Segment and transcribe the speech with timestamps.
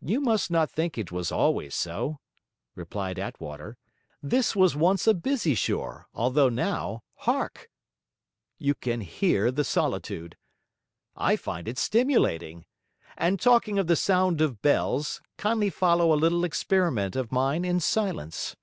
[0.00, 2.18] 'You must not think it was always so,'
[2.74, 3.76] replied Attwater,
[4.20, 7.70] 'This was once a busy shore, although now, hark!
[8.58, 10.36] you can hear the solitude.
[11.14, 12.64] I find it stimulating.
[13.16, 17.78] And talking of the sound of bells, kindly follow a little experiment of mine in
[17.78, 18.56] silence.'